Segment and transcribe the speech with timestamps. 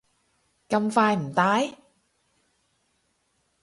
[0.67, 1.77] 咁快唔戴？